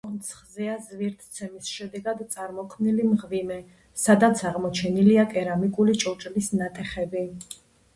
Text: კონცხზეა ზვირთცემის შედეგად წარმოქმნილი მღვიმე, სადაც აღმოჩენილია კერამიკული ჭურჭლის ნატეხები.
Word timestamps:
კონცხზეა 0.05 0.77
ზვირთცემის 0.85 1.69
შედეგად 1.73 2.25
წარმოქმნილი 2.37 3.07
მღვიმე, 3.11 3.61
სადაც 4.09 4.45
აღმოჩენილია 4.53 5.31
კერამიკული 5.39 6.01
ჭურჭლის 6.05 6.55
ნატეხები. 6.61 7.29